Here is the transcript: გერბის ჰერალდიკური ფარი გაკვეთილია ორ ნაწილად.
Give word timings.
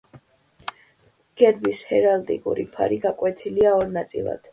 გერბის 1.41 1.81
ჰერალდიკური 1.89 2.65
ფარი 2.79 2.97
გაკვეთილია 3.05 3.75
ორ 3.83 3.93
ნაწილად. 3.99 4.49